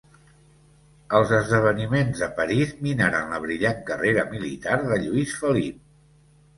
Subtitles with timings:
[1.19, 5.83] Els esdeveniments de París minaren la brillant carrera militar de Lluís Felip.